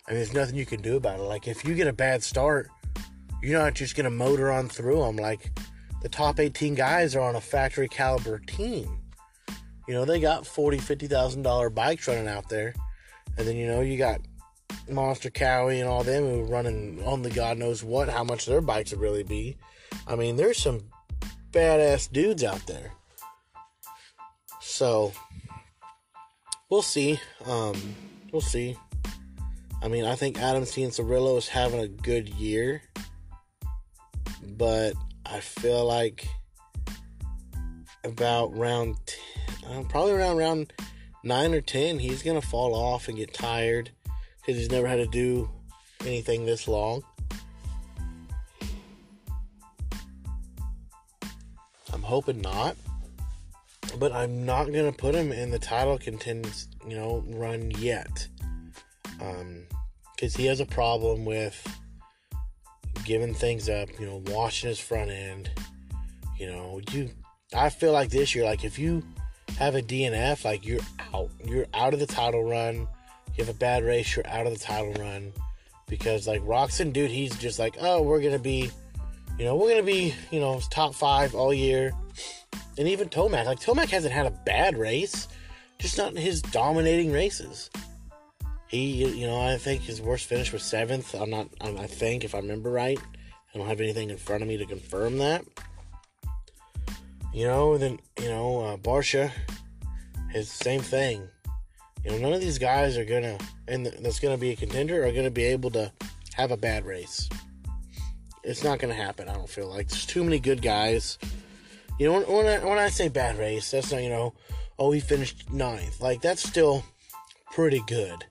I 0.07 0.12
mean 0.12 0.19
there's 0.19 0.33
nothing 0.33 0.55
you 0.55 0.65
can 0.65 0.81
do 0.81 0.98
about 0.98 1.19
it. 1.19 1.24
Like 1.24 1.48
if 1.48 1.63
you 1.63 1.75
get 1.75 1.88
a 1.88 1.93
bad 1.93 2.24
start 2.24 2.69
you're 3.41 3.57
not 3.57 3.74
just 3.74 3.95
gonna 3.95 4.09
motor 4.09 4.51
on 4.51 4.67
through 4.67 5.00
them 5.00 5.15
like 5.15 5.51
the 6.01 6.09
top 6.09 6.39
18 6.39 6.75
guys 6.75 7.15
are 7.15 7.21
on 7.21 7.36
a 7.36 7.41
factory 7.41 7.88
caliber 7.88 8.39
team. 8.39 8.98
You 9.88 9.93
know 9.93 10.05
they 10.05 10.19
got 10.19 10.48
40 10.48 10.77
50 10.77 11.07
thousand 11.07 11.43
dollar 11.43 11.69
bikes 11.69 12.07
running 12.07 12.27
out 12.27 12.50
there. 12.50 12.74
And 13.38 13.48
then 13.48 13.55
you 13.55 13.67
know 13.67 13.81
you 13.81 13.98
got 13.98 14.21
monster 14.91 15.29
Kawi 15.29 15.79
and 15.79 15.89
all 15.89 16.03
them 16.03 16.24
who 16.24 16.41
are 16.41 16.46
running 16.46 17.01
only 17.05 17.31
god 17.31 17.58
knows 17.58 17.84
what 17.84 18.10
how 18.10 18.24
much 18.24 18.46
their 18.46 18.62
bikes 18.62 18.91
would 18.91 19.00
really 19.00 19.24
be 19.24 19.58
i 20.08 20.15
mean 20.15 20.36
there's 20.36 20.58
some 20.58 20.81
badass 21.51 22.12
dudes 22.12 22.43
out 22.43 22.65
there. 22.67 22.91
So 24.62 25.13
we'll 26.69 26.81
see. 26.81 27.19
Um, 27.46 27.96
we'll 28.31 28.41
see. 28.41 28.77
I 29.81 29.88
mean, 29.88 30.05
I 30.05 30.15
think 30.15 30.39
Adam 30.39 30.63
Cianciarulo 30.63 31.38
is 31.38 31.48
having 31.48 31.79
a 31.79 31.88
good 31.88 32.29
year, 32.29 32.81
but 34.43 34.93
I 35.25 35.39
feel 35.39 35.86
like 35.86 36.27
about 38.03 38.55
round, 38.55 38.98
10, 39.63 39.72
uh, 39.72 39.84
probably 39.88 40.13
around 40.13 40.38
round 40.38 40.74
nine 41.24 41.53
or 41.53 41.62
ten, 41.62 42.00
he's 42.00 42.24
gonna 42.24 42.41
fall 42.41 42.74
off 42.75 43.08
and 43.08 43.17
get 43.17 43.34
tired 43.34 43.91
because 44.39 44.60
he's 44.60 44.72
never 44.72 44.88
had 44.88 44.98
to 44.98 45.08
do 45.08 45.50
anything 46.01 46.46
this 46.46 46.67
long. 46.67 47.03
I'm 51.93 52.01
hoping 52.01 52.41
not. 52.41 52.75
But 53.98 54.12
I'm 54.12 54.46
not 54.46 54.65
gonna 54.65 54.91
put 54.91 55.15
him 55.15 55.31
in 55.31 55.50
the 55.50 55.60
title 55.60 55.98
contenders, 55.98 56.67
you 56.88 56.96
know, 56.96 57.24
run 57.27 57.72
yet. 57.72 58.27
Um, 59.19 59.63
because 60.15 60.36
he 60.36 60.46
has 60.46 60.60
a 60.60 60.65
problem 60.65 61.25
with 61.25 61.62
giving 63.05 63.34
things 63.34 63.69
up, 63.69 63.89
you 64.00 64.05
know, 64.05 64.22
washing 64.27 64.69
his 64.69 64.79
front 64.79 65.10
end. 65.10 65.50
You 66.38 66.48
know, 66.48 66.81
you 66.91 67.10
I 67.53 67.69
feel 67.69 67.91
like 67.91 68.10
this 68.10 68.36
year, 68.36 68.46
like 68.46 68.63
if 68.63 68.77
you 68.77 69.03
have 69.58 69.75
a 69.75 69.81
DNF, 69.81 70.46
like 70.46 70.65
you're 70.65 70.81
out. 71.13 71.29
You're 71.43 71.67
out 71.74 71.93
of 71.93 72.00
the 72.00 72.05
title 72.05 72.43
run. 72.43 72.88
You 73.39 73.46
have 73.46 73.55
a 73.55 73.58
bad 73.58 73.86
race, 73.86 74.17
you're 74.17 74.27
out 74.27 74.48
of 74.48 74.51
the 74.51 74.60
title 74.60 74.91
run. 74.96 75.31
Because 75.88 76.27
like 76.27 76.41
Roczen, 76.41 76.91
dude, 76.91 77.10
he's 77.10 77.34
just 77.38 77.58
like, 77.58 77.77
oh, 77.79 78.01
we're 78.01 78.22
gonna 78.22 78.38
be 78.38 78.69
you 79.38 79.46
know, 79.46 79.55
we're 79.55 79.69
gonna 79.69 79.81
be, 79.81 80.13
you 80.29 80.41
know, 80.41 80.60
top 80.69 80.93
five 80.93 81.34
all 81.34 81.53
year. 81.53 81.93
And 82.77 82.86
even 82.86 83.08
Tomac, 83.08 83.46
like 83.46 83.62
Tomac 83.62 83.88
hasn't 83.91 84.13
had 84.13 84.25
a 84.25 84.31
bad 84.31 84.77
race, 84.77 85.29
just 85.77 85.98
not 85.98 86.17
his 86.17 86.41
dominating 86.41 87.13
races. 87.13 87.69
He, 88.67 89.05
you 89.05 89.25
know, 89.25 89.39
I 89.39 89.55
think 89.55 89.84
his 89.84 90.01
worst 90.01 90.25
finish 90.25 90.51
was 90.51 90.62
seventh. 90.62 91.15
I'm 91.15 91.29
not, 91.29 91.48
I 91.62 91.88
think, 91.88 92.25
if 92.25 92.36
I 92.36 92.39
remember 92.39 92.69
right. 92.69 93.00
I 93.00 93.58
don't 93.58 93.67
have 93.67 93.79
anything 93.79 94.10
in 94.10 94.17
front 94.17 94.41
of 94.41 94.50
me 94.50 94.58
to 94.58 94.65
confirm 94.65 95.17
that. 95.19 95.46
You 97.34 97.48
know, 97.48 97.77
then 97.77 98.00
you 98.22 98.27
know, 98.27 98.60
uh, 98.65 98.75
Barcia 98.75 99.31
is 100.36 100.50
the 100.50 100.63
same 100.65 100.81
thing. 100.81 101.29
You 102.03 102.12
know, 102.12 102.18
none 102.18 102.34
of 102.34 102.41
these 102.41 102.58
guys 102.58 102.98
are 102.98 103.06
gonna, 103.06 103.38
and 103.68 103.86
that's 103.86 104.20
gonna 104.20 104.38
be 104.38 104.51
a 104.51 104.56
contender, 104.56 105.06
are 105.06 105.12
gonna 105.12 105.32
be 105.32 105.44
able 105.44 105.72
to 105.72 105.91
have 106.36 106.51
a 106.51 106.58
bad 106.58 106.86
race 106.86 107.29
it's 108.44 108.63
not 108.63 108.79
to 108.79 108.94
happen. 108.94 109.29
I 109.29 109.34
don't 109.34 109.50
feel 109.50 109.70
like 109.70 109.89
there's 109.89 110.06
too 110.06 110.24
many 110.24 110.39
good 110.39 110.62
guys. 110.62 111.18
You 112.00 112.08
know, 112.08 112.13
when, 112.13 112.24
when 112.24 112.48
I, 112.48 112.65
when 112.65 112.77
I 112.77 112.89
say 112.89 113.10
bad 113.10 113.38
race, 113.38 113.72
that's 113.72 113.91
not 113.91 114.01
you 114.01 114.10
know, 114.10 114.34
oh 114.77 114.91
he 114.91 115.00
finished 115.00 115.51
ninth. 115.51 116.01
Like 116.01 116.22
that's 116.22 116.41
still 116.41 116.84
pretty 117.51 117.84
good. 117.88 118.25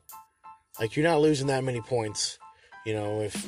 Like 0.80 0.96
you're 0.96 1.06
not 1.06 1.20
losing 1.20 1.48
that 1.48 1.64
many 1.64 1.80
points. 1.80 2.38
You 2.86 2.94
know, 2.94 3.20
if 3.20 3.46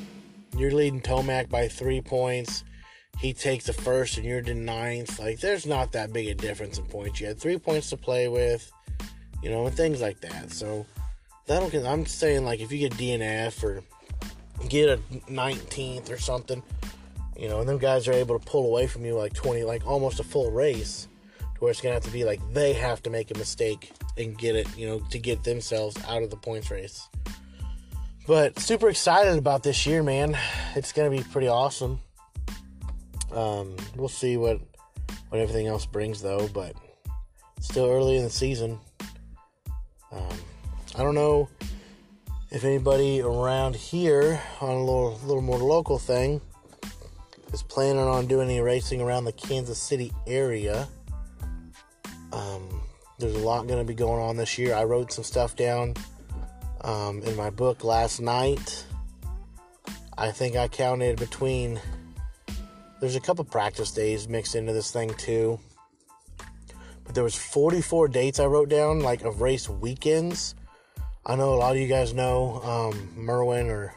you're 0.56 0.72
leading 0.72 1.00
Tomac 1.00 1.48
by 1.48 1.68
three 1.68 2.00
points, 2.00 2.64
he 3.18 3.32
takes 3.32 3.66
the 3.66 3.72
first 3.72 4.16
and 4.16 4.26
you're 4.26 4.42
the 4.42 4.54
ninth. 4.54 5.18
Like 5.18 5.40
there's 5.40 5.66
not 5.66 5.92
that 5.92 6.12
big 6.12 6.28
a 6.28 6.34
difference 6.34 6.78
in 6.78 6.84
points. 6.84 7.20
You 7.20 7.28
had 7.28 7.40
three 7.40 7.58
points 7.58 7.90
to 7.90 7.96
play 7.96 8.28
with. 8.28 8.70
You 9.42 9.50
know, 9.50 9.66
and 9.66 9.76
things 9.76 10.00
like 10.00 10.20
that. 10.20 10.50
So 10.50 10.86
that'll. 11.46 11.86
I'm 11.86 12.06
saying 12.06 12.44
like 12.44 12.60
if 12.60 12.70
you 12.72 12.78
get 12.78 12.92
DNF 12.94 13.62
or 13.62 13.82
get 14.68 14.88
a 14.88 14.96
19th 15.30 16.10
or 16.10 16.18
something, 16.18 16.62
you 17.36 17.48
know, 17.48 17.60
and 17.60 17.68
them 17.68 17.78
guys 17.78 18.06
are 18.06 18.12
able 18.12 18.38
to 18.38 18.44
pull 18.44 18.66
away 18.66 18.86
from 18.86 19.04
you 19.04 19.14
like 19.14 19.32
20, 19.32 19.62
like 19.64 19.86
almost 19.86 20.20
a 20.20 20.24
full 20.24 20.50
race, 20.50 21.08
to 21.38 21.60
where 21.60 21.70
it's 21.70 21.80
gonna 21.80 21.94
have 21.94 22.04
to 22.04 22.10
be 22.10 22.24
like 22.24 22.40
they 22.52 22.74
have 22.74 23.02
to 23.04 23.10
make 23.10 23.30
a 23.30 23.38
mistake 23.38 23.92
and 24.18 24.36
get 24.36 24.56
it, 24.56 24.68
you 24.76 24.86
know, 24.86 25.00
to 25.10 25.18
get 25.18 25.42
themselves 25.44 25.96
out 26.06 26.22
of 26.22 26.30
the 26.30 26.36
points 26.36 26.70
race. 26.70 27.08
But 28.26 28.58
super 28.58 28.88
excited 28.88 29.38
about 29.38 29.62
this 29.62 29.86
year, 29.86 30.02
man. 30.02 30.36
It's 30.76 30.92
gonna 30.92 31.10
be 31.10 31.22
pretty 31.22 31.48
awesome. 31.48 32.00
Um, 33.32 33.76
we'll 33.96 34.08
see 34.08 34.36
what 34.36 34.60
what 35.30 35.40
everything 35.40 35.66
else 35.66 35.86
brings 35.86 36.20
though, 36.20 36.48
but 36.48 36.74
still 37.60 37.86
early 37.86 38.16
in 38.16 38.24
the 38.24 38.30
season. 38.30 38.78
Um, 40.12 40.38
I 40.96 41.02
don't 41.02 41.14
know 41.14 41.48
if 42.50 42.64
anybody 42.64 43.20
around 43.20 43.76
here 43.76 44.40
on 44.60 44.70
a 44.70 44.84
little 44.84 45.20
little 45.24 45.42
more 45.42 45.58
local 45.58 45.98
thing 45.98 46.40
is 47.52 47.62
planning 47.62 48.02
on 48.02 48.26
doing 48.26 48.48
any 48.48 48.60
racing 48.60 49.00
around 49.00 49.24
the 49.24 49.32
Kansas 49.32 49.78
City 49.78 50.12
area, 50.26 50.88
um, 52.32 52.82
there's 53.18 53.34
a 53.34 53.38
lot 53.38 53.66
going 53.66 53.78
to 53.78 53.84
be 53.84 53.94
going 53.94 54.20
on 54.20 54.36
this 54.36 54.58
year. 54.58 54.74
I 54.74 54.84
wrote 54.84 55.12
some 55.12 55.24
stuff 55.24 55.56
down 55.56 55.94
um, 56.82 57.22
in 57.22 57.36
my 57.36 57.50
book 57.50 57.84
last 57.84 58.20
night. 58.20 58.84
I 60.16 60.32
think 60.32 60.56
I 60.56 60.68
counted 60.68 61.18
between 61.18 61.80
There's 63.00 63.16
a 63.16 63.20
couple 63.20 63.44
practice 63.44 63.92
days 63.92 64.28
mixed 64.28 64.54
into 64.54 64.72
this 64.72 64.90
thing 64.90 65.14
too. 65.14 65.58
There 67.12 67.24
was 67.24 67.34
44 67.34 68.08
dates 68.08 68.38
I 68.38 68.46
wrote 68.46 68.68
down, 68.68 69.00
like 69.00 69.22
of 69.22 69.40
race 69.40 69.68
weekends. 69.68 70.54
I 71.26 71.34
know 71.36 71.54
a 71.54 71.56
lot 71.56 71.72
of 71.72 71.78
you 71.78 71.88
guys 71.88 72.14
know 72.14 72.60
um, 72.62 73.10
Merwin 73.16 73.68
or 73.68 73.94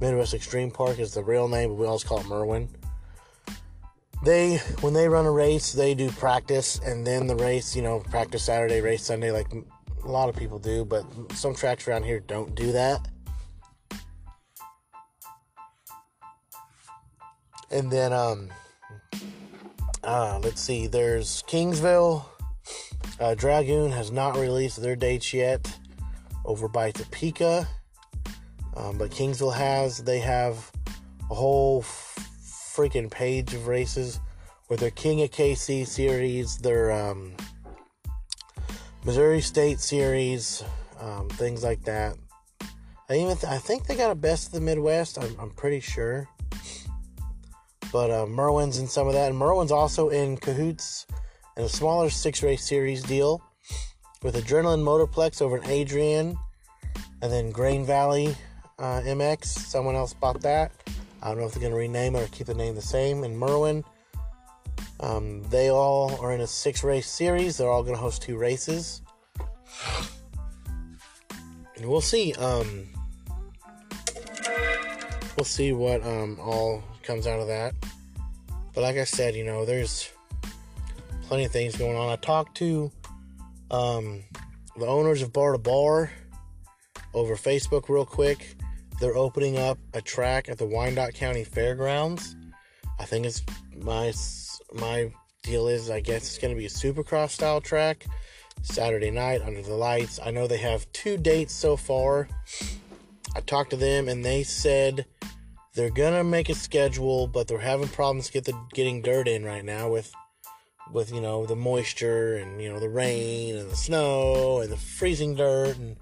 Midwest 0.00 0.34
Extreme 0.34 0.72
Park 0.72 0.98
is 0.98 1.14
the 1.14 1.24
real 1.24 1.48
name, 1.48 1.70
but 1.70 1.74
we 1.76 1.86
always 1.86 2.04
call 2.04 2.20
it 2.20 2.26
Merwin. 2.26 2.68
They, 4.24 4.56
when 4.80 4.92
they 4.94 5.08
run 5.08 5.26
a 5.26 5.30
race, 5.30 5.72
they 5.72 5.94
do 5.94 6.10
practice 6.10 6.78
and 6.84 7.06
then 7.06 7.26
the 7.26 7.36
race, 7.36 7.74
you 7.74 7.82
know, 7.82 8.00
practice 8.00 8.44
Saturday, 8.44 8.80
race 8.80 9.02
Sunday, 9.02 9.30
like 9.30 9.52
a 9.52 10.08
lot 10.08 10.28
of 10.28 10.36
people 10.36 10.58
do, 10.58 10.84
but 10.84 11.04
some 11.32 11.54
tracks 11.54 11.88
around 11.88 12.04
here 12.04 12.20
don't 12.20 12.54
do 12.54 12.72
that. 12.72 13.06
And 17.70 17.90
then, 17.90 18.12
um, 18.12 18.50
uh, 20.02 20.38
let's 20.42 20.60
see, 20.60 20.86
there's 20.86 21.42
Kingsville. 21.48 22.24
Uh, 23.20 23.34
Dragoon 23.34 23.92
has 23.92 24.10
not 24.10 24.36
released 24.36 24.82
their 24.82 24.96
dates 24.96 25.32
yet 25.32 25.78
over 26.44 26.68
by 26.68 26.90
Topeka. 26.90 27.66
Um, 28.76 28.98
but 28.98 29.10
Kingsville 29.10 29.54
has. 29.54 29.98
They 29.98 30.18
have 30.18 30.70
a 31.30 31.34
whole 31.34 31.80
f- 31.80 32.74
freaking 32.74 33.10
page 33.10 33.54
of 33.54 33.68
races 33.68 34.20
with 34.68 34.80
their 34.80 34.90
King 34.90 35.22
of 35.22 35.30
KC 35.30 35.86
series, 35.86 36.58
their 36.58 36.90
um, 36.90 37.32
Missouri 39.04 39.40
State 39.40 39.78
series, 39.78 40.64
um, 41.00 41.28
things 41.30 41.62
like 41.62 41.82
that. 41.84 42.16
I 43.08 43.14
even 43.16 43.36
th- 43.36 43.52
I 43.52 43.58
think 43.58 43.86
they 43.86 43.94
got 43.94 44.10
a 44.10 44.14
best 44.16 44.48
of 44.48 44.52
the 44.54 44.60
Midwest. 44.60 45.22
I'm, 45.22 45.36
I'm 45.38 45.50
pretty 45.50 45.80
sure. 45.80 46.28
But 47.92 48.10
uh, 48.10 48.26
Merwin's 48.26 48.78
in 48.78 48.88
some 48.88 49.06
of 49.06 49.12
that, 49.12 49.28
and 49.30 49.38
Merwin's 49.38 49.70
also 49.70 50.08
in 50.08 50.36
cahoots 50.36 51.06
in 51.56 51.64
a 51.64 51.68
smaller 51.68 52.10
six 52.10 52.42
race 52.42 52.64
series 52.64 53.02
deal 53.02 53.42
with 54.22 54.34
Adrenaline 54.34 54.82
Motorplex 54.82 55.40
over 55.40 55.58
in 55.58 55.66
Adrian, 55.66 56.36
and 57.22 57.32
then 57.32 57.50
Grain 57.50 57.84
Valley 57.84 58.34
uh, 58.78 59.00
MX. 59.02 59.44
Someone 59.44 59.94
else 59.94 60.14
bought 60.14 60.40
that. 60.42 60.72
I 61.22 61.28
don't 61.28 61.38
know 61.38 61.46
if 61.46 61.52
they're 61.52 61.60
going 61.60 61.72
to 61.72 61.78
rename 61.78 62.16
it 62.16 62.22
or 62.22 62.26
keep 62.28 62.46
the 62.46 62.54
name 62.54 62.74
the 62.74 62.82
same. 62.82 63.24
And 63.24 63.38
Merwin, 63.38 63.84
um, 65.00 65.42
they 65.44 65.70
all 65.70 66.18
are 66.20 66.32
in 66.32 66.40
a 66.40 66.46
six 66.46 66.84
race 66.84 67.08
series. 67.08 67.56
They're 67.56 67.70
all 67.70 67.82
going 67.82 67.94
to 67.94 68.00
host 68.00 68.22
two 68.22 68.36
races. 68.36 69.00
And 71.76 71.86
we'll 71.86 72.00
see. 72.00 72.34
Um, 72.34 72.86
we'll 75.36 75.44
see 75.44 75.72
what 75.72 76.04
um, 76.04 76.38
all 76.40 76.82
comes 77.02 77.26
out 77.26 77.40
of 77.40 77.46
that. 77.46 77.74
But 78.74 78.82
like 78.82 78.96
I 78.96 79.04
said, 79.04 79.34
you 79.34 79.44
know, 79.44 79.64
there's 79.64 80.10
plenty 81.26 81.44
of 81.44 81.52
things 81.52 81.76
going 81.76 81.96
on. 81.96 82.10
I 82.10 82.16
talked 82.16 82.56
to 82.58 82.90
um, 83.70 84.24
the 84.76 84.86
owners 84.86 85.22
of 85.22 85.32
Bar 85.32 85.52
to 85.52 85.58
Bar 85.58 86.10
over 87.12 87.36
Facebook 87.36 87.88
real 87.88 88.06
quick. 88.06 88.56
They're 89.00 89.16
opening 89.16 89.58
up 89.58 89.78
a 89.92 90.00
track 90.00 90.48
at 90.48 90.58
the 90.58 90.66
Wyandotte 90.66 91.14
County 91.14 91.44
Fairgrounds. 91.44 92.36
I 92.98 93.04
think 93.04 93.26
it's 93.26 93.42
my 93.76 94.12
my 94.72 95.12
deal 95.42 95.68
is 95.68 95.90
I 95.90 96.00
guess 96.00 96.22
it's 96.22 96.38
going 96.38 96.54
to 96.54 96.58
be 96.58 96.66
a 96.66 96.68
Supercross 96.68 97.30
style 97.30 97.60
track. 97.60 98.06
Saturday 98.62 99.10
night 99.10 99.42
under 99.42 99.62
the 99.62 99.74
lights. 99.74 100.18
I 100.24 100.30
know 100.30 100.46
they 100.46 100.58
have 100.58 100.90
two 100.92 101.16
dates 101.16 101.52
so 101.52 101.76
far. 101.76 102.28
I 103.36 103.40
talked 103.40 103.70
to 103.70 103.76
them 103.76 104.08
and 104.08 104.24
they 104.24 104.42
said 104.42 105.06
they're 105.74 105.90
gonna 105.90 106.24
make 106.24 106.48
a 106.48 106.54
schedule, 106.54 107.26
but 107.26 107.48
they're 107.48 107.58
having 107.58 107.88
problems 107.88 108.30
get 108.30 108.44
the 108.44 108.54
getting 108.72 109.02
dirt 109.02 109.28
in 109.28 109.44
right 109.44 109.64
now 109.64 109.88
with 109.90 110.12
with 110.92 111.12
you 111.12 111.20
know 111.20 111.46
the 111.46 111.56
moisture 111.56 112.36
and 112.36 112.60
you 112.60 112.68
know 112.68 112.78
the 112.78 112.88
rain 112.88 113.56
and 113.56 113.70
the 113.70 113.76
snow 113.76 114.60
and 114.60 114.70
the 114.70 114.76
freezing 114.76 115.34
dirt 115.34 115.76
and 115.76 115.96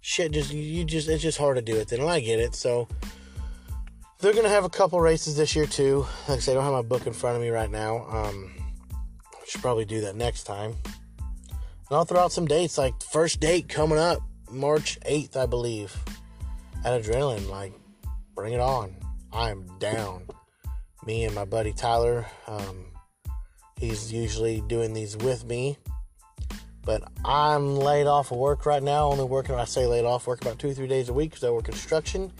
shit. 0.00 0.32
Just 0.32 0.52
you 0.52 0.84
just 0.84 1.08
it's 1.08 1.22
just 1.22 1.38
hard 1.38 1.56
to 1.56 1.62
do 1.62 1.76
it 1.76 1.88
then 1.88 2.00
and 2.00 2.08
I 2.08 2.20
get 2.20 2.38
it. 2.38 2.54
So 2.54 2.88
they're 4.20 4.32
gonna 4.32 4.48
have 4.48 4.64
a 4.64 4.70
couple 4.70 5.00
races 5.00 5.36
this 5.36 5.56
year 5.56 5.66
too. 5.66 6.06
Like 6.28 6.38
I 6.38 6.40
said 6.40 6.52
I 6.52 6.54
don't 6.54 6.64
have 6.64 6.72
my 6.72 6.82
book 6.82 7.06
in 7.06 7.12
front 7.12 7.36
of 7.36 7.42
me 7.42 7.50
right 7.50 7.70
now. 7.70 8.06
Um 8.08 8.52
I 9.32 9.44
should 9.46 9.62
probably 9.62 9.84
do 9.84 10.00
that 10.02 10.16
next 10.16 10.44
time. 10.44 10.74
And 11.58 11.96
I'll 11.96 12.04
throw 12.04 12.20
out 12.20 12.32
some 12.32 12.46
dates 12.46 12.78
like 12.78 12.94
first 13.02 13.40
date 13.40 13.68
coming 13.68 13.98
up 13.98 14.20
March 14.50 14.98
8th 15.06 15.36
I 15.36 15.46
believe. 15.46 15.96
At 16.84 17.02
Adrenaline 17.02 17.48
like 17.48 17.74
bring 18.34 18.52
it 18.52 18.60
on. 18.60 18.94
I'm 19.32 19.66
down. 19.78 20.26
Me 21.04 21.24
and 21.24 21.34
my 21.34 21.44
buddy 21.44 21.72
Tyler 21.72 22.26
um 22.46 22.89
he's 23.80 24.12
usually 24.12 24.60
doing 24.68 24.92
these 24.92 25.16
with 25.16 25.44
me 25.44 25.76
but 26.84 27.02
I'm 27.24 27.76
laid 27.76 28.06
off 28.06 28.32
of 28.32 28.38
work 28.38 28.66
right 28.66 28.82
now. 28.82 29.10
Only 29.10 29.24
working, 29.24 29.54
I 29.54 29.64
say 29.64 29.86
laid 29.86 30.04
off, 30.04 30.26
work 30.26 30.40
about 30.40 30.58
two, 30.58 30.72
three 30.74 30.88
days 30.88 31.08
a 31.08 31.12
week 31.12 31.30
because 31.30 31.44
I 31.44 31.50
work 31.50 31.64
construction. 31.64 32.32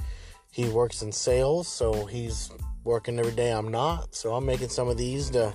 He 0.51 0.69
works 0.69 1.03
in 1.03 1.13
sales, 1.13 1.69
so 1.69 2.07
he's 2.07 2.51
working 2.83 3.19
every 3.19 3.33
day. 3.33 3.53
I'm 3.53 3.71
not, 3.71 4.15
so 4.15 4.35
I'm 4.35 4.45
making 4.45 4.69
some 4.69 4.89
of 4.89 4.97
these 4.97 5.31
to 5.31 5.53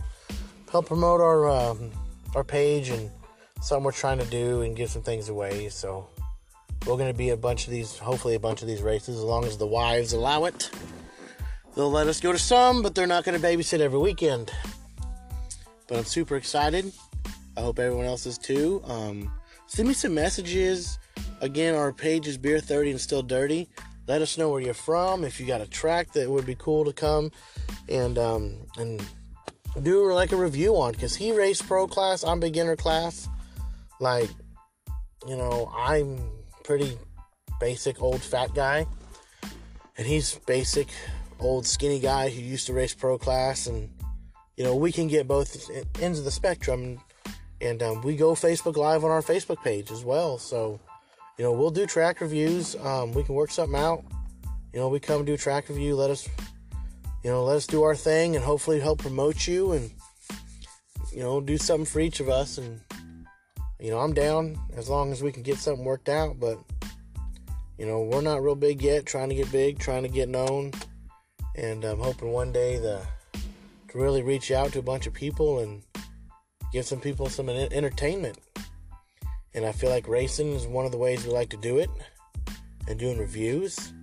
help 0.72 0.88
promote 0.88 1.20
our 1.20 1.50
um, 1.50 1.92
our 2.36 2.44
page 2.44 2.90
and 2.90 3.10
something 3.62 3.84
we're 3.84 3.92
trying 3.92 4.20
to 4.20 4.26
do 4.26 4.62
and 4.62 4.76
give 4.76 4.90
some 4.90 5.02
things 5.02 5.30
away. 5.30 5.70
So 5.70 6.08
we're 6.86 6.98
going 6.98 7.12
to 7.12 7.18
be 7.18 7.30
a 7.30 7.38
bunch 7.38 7.66
of 7.66 7.72
these, 7.72 7.98
hopefully 7.98 8.36
a 8.36 8.40
bunch 8.40 8.62
of 8.62 8.68
these 8.68 8.82
races, 8.82 9.18
as 9.18 9.24
long 9.24 9.46
as 9.46 9.58
the 9.58 9.68
wives 9.68 10.14
allow 10.14 10.46
it. 10.46 10.70
They'll 11.76 11.92
let 11.92 12.08
us 12.08 12.22
go 12.22 12.32
to 12.32 12.40
some, 12.40 12.82
but 12.82 12.96
they're 12.96 13.08
not 13.08 13.26
going 13.26 13.40
to 13.40 13.46
babysit 13.46 13.82
every 13.82 14.00
weekend. 14.00 14.54
But 15.88 15.98
I'm 15.98 16.06
super 16.06 16.36
excited. 16.36 16.92
I 17.58 17.62
hope 17.62 17.80
everyone 17.80 18.06
else 18.06 18.26
is 18.26 18.38
too. 18.38 18.82
Um, 18.86 19.32
send 19.68 19.88
me 19.88 19.94
some 19.94 20.14
messages. 20.14 21.00
Again, 21.42 21.76
our 21.76 21.94
page 21.94 22.28
is 22.28 22.38
Beer 22.38 22.60
30 22.60 22.92
and 22.92 23.02
Still 23.02 23.22
Dirty. 23.22 23.70
Let 24.08 24.22
us 24.22 24.38
know 24.38 24.50
where 24.50 24.62
you're 24.62 24.74
from. 24.74 25.24
If 25.24 25.40
you 25.40 25.48
got 25.48 25.62
a 25.62 25.68
track 25.68 26.14
that 26.14 26.30
would 26.30 26.46
be 26.46 26.56
cool 26.56 26.86
to 26.86 26.94
come 26.94 27.32
and 27.90 28.18
um, 28.18 28.58
and 28.78 29.04
do 29.82 30.12
like 30.14 30.32
a 30.32 30.36
review 30.36 30.76
on, 30.76 30.92
because 30.92 31.16
he 31.16 31.32
raced 31.32 31.68
pro 31.68 31.88
class, 31.88 32.24
I'm 32.24 32.40
beginner 32.40 32.76
class. 32.76 33.28
Like, 34.00 34.30
you 35.28 35.36
know, 35.36 35.72
I'm 35.76 36.20
pretty 36.64 36.98
basic 37.60 38.02
old 38.02 38.22
fat 38.22 38.54
guy, 38.54 38.86
and 39.98 40.06
he's 40.06 40.36
basic 40.46 40.88
old 41.40 41.66
skinny 41.66 42.00
guy 42.00 42.30
who 42.30 42.42
used 42.42 42.68
to 42.68 42.74
race 42.74 42.94
pro 42.94 43.18
class, 43.18 43.66
and 43.66 43.90
you 44.58 44.64
know 44.64 44.76
we 44.76 44.92
can 44.92 45.08
get 45.08 45.28
both 45.28 45.70
ends 46.02 46.20
of 46.20 46.26
the 46.26 46.32
spectrum 46.32 47.00
and 47.62 47.82
um, 47.82 48.02
we 48.02 48.16
go 48.16 48.34
Facebook 48.34 48.76
Live 48.76 49.04
on 49.04 49.12
our 49.12 49.22
Facebook 49.22 49.64
page 49.64 49.92
as 49.92 50.04
well. 50.04 50.38
So, 50.38 50.80
you 51.38 51.46
know, 51.46 51.54
we'll 51.54 51.72
do 51.72 51.86
track 51.86 52.22
reviews. 52.22 52.76
Um, 52.76 53.12
we 53.14 53.24
can 53.24 53.36
work 53.36 53.52
something 53.52 53.80
out. 53.80 54.04
You 54.74 54.80
know, 54.80 54.90
we 54.90 55.00
come 55.00 55.24
do 55.24 55.38
track 55.38 55.70
review. 55.70 55.96
Let 55.96 56.10
us, 56.10 56.28
you 57.24 57.32
know, 57.32 57.44
let 57.44 57.56
us 57.56 57.66
do 57.66 57.84
our 57.84 57.96
thing 57.96 58.36
and 58.36 58.44
hopefully 58.44 58.80
help 58.80 59.00
promote 59.00 59.48
you 59.48 59.72
and, 59.72 59.90
you 61.12 61.20
know, 61.20 61.40
do 61.40 61.58
something 61.58 61.86
for 61.86 62.02
each 62.02 62.20
of 62.20 62.28
us. 62.28 62.58
And, 62.58 62.82
you 63.80 63.90
know, 63.90 64.00
I'm 64.00 64.14
down 64.14 64.60
as 64.76 64.90
long 64.90 65.12
as 65.12 65.24
we 65.24 65.32
can 65.32 65.44
get 65.44 65.58
something 65.58 65.86
worked 65.86 66.10
out. 66.10 66.40
But, 66.40 66.60
you 67.78 67.86
know, 67.86 68.04
we're 68.04 68.22
not 68.22 68.44
real 68.44 68.56
big 68.56 68.82
yet. 68.82 69.06
Trying 69.06 69.30
to 69.30 69.36
get 69.36 69.52
big, 69.52 69.80
trying 69.80 70.04
to 70.04 70.10
get 70.10 70.28
known, 70.28 70.72
and 71.56 71.84
I'm 71.86 72.00
hoping 72.00 72.32
one 72.32 72.52
day 72.52 72.78
the 72.78 73.02
really 73.96 74.22
reach 74.22 74.52
out 74.52 74.74
to 74.74 74.80
a 74.80 74.84
bunch 74.84 75.08
of 75.08 75.14
people 75.14 75.60
and 75.60 75.82
give 76.72 76.86
some 76.86 77.00
people 77.00 77.30
some 77.30 77.50
entertainment. 77.50 78.38
And 79.54 79.66
I 79.66 79.72
feel 79.72 79.90
like 79.90 80.08
racing 80.08 80.52
is 80.52 80.68
one 80.68 80.86
of 80.86 80.92
the 80.92 80.98
ways 80.98 81.26
we 81.26 81.32
like 81.32 81.50
to 81.50 81.58
do 81.58 81.78
it 81.78 81.90
and 82.88 83.00
doing 83.00 83.18
reviews. 83.18 83.94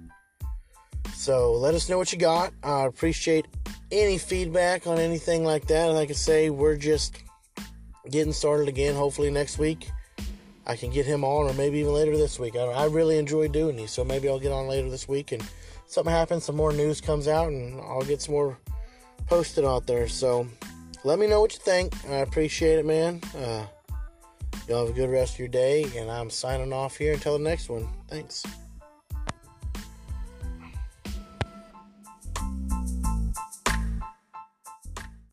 So 1.15 1.53
let 1.53 1.75
us 1.75 1.89
know 1.89 1.99
what 1.99 2.13
you 2.13 2.19
got. 2.19 2.53
I 2.63 2.87
appreciate 2.87 3.47
any 3.91 4.17
feedback 4.17 4.87
on 4.87 4.99
anything 4.99 5.45
like 5.45 5.67
that. 5.67 5.87
Like 5.89 6.11
I 6.11 6.15
say, 6.15 6.49
we're 6.49 6.77
just 6.77 7.23
getting 8.11 8.33
started 8.33 8.69
again. 8.69 8.95
Hopefully 8.95 9.31
next 9.31 9.59
week 9.59 9.91
I 10.67 10.75
can 10.75 10.91
get 10.91 11.05
him 11.05 11.23
on, 11.23 11.51
or 11.51 11.53
maybe 11.55 11.79
even 11.81 11.93
later 11.93 12.17
this 12.17 12.39
week. 12.39 12.57
I, 12.57 12.63
I 12.63 12.87
really 12.87 13.19
enjoy 13.19 13.49
doing 13.49 13.77
these, 13.77 13.91
so 13.91 14.05
maybe 14.05 14.29
I'll 14.29 14.41
get 14.41 14.53
on 14.53 14.69
later 14.69 14.89
this 14.89 15.07
week 15.07 15.33
and 15.33 15.43
something 15.87 16.13
happens, 16.13 16.45
some 16.45 16.57
more 16.57 16.73
news 16.73 17.01
comes 17.01 17.29
out, 17.29 17.49
and 17.49 17.79
I'll 17.83 18.03
get 18.03 18.23
some 18.23 18.35
more 18.35 18.59
posted 19.27 19.65
out 19.65 19.87
there. 19.87 20.09
So 20.09 20.47
let 21.05 21.19
me 21.19 21.27
know 21.27 21.41
what 21.41 21.53
you 21.53 21.59
think. 21.59 21.95
I 22.09 22.17
appreciate 22.17 22.79
it, 22.79 22.87
man. 22.87 23.21
Uh, 23.37 23.67
y'all 24.69 24.87
have 24.87 24.91
a 24.91 24.93
good 24.93 25.11
rest 25.11 25.35
of 25.35 25.39
your 25.41 25.49
day, 25.49 25.87
and 25.97 26.11
I'm 26.11 26.31
signing 26.31 26.73
off 26.73 26.97
here 26.97 27.15
until 27.15 27.39
the 27.39 27.45
next 27.45 27.69
one. 27.69 27.89
Thanks. 28.09 28.45